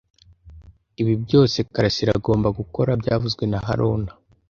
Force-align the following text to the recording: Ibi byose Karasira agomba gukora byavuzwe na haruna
Ibi 1.01 1.13
byose 1.23 1.57
Karasira 1.73 2.11
agomba 2.19 2.47
gukora 2.59 2.91
byavuzwe 3.01 3.43
na 3.51 3.59
haruna 3.65 4.11